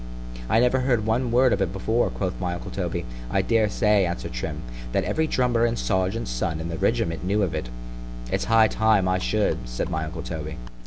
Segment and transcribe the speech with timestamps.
[0.49, 4.33] —I never heard one word of it before; quoth my uncle Toby:——I dare say, answered
[4.33, 9.07] Trim, that every drummer and serjeant's son in the regiment knew of it——It's high time
[9.07, 10.55] I should——said my uncle _Toby.